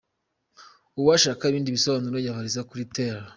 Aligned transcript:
Uwashaka 0.99 1.41
ibindi 1.49 1.75
bisobanuro 1.75 2.17
yabariza 2.25 2.61
kuri 2.69 2.83
Tel. 2.95 3.19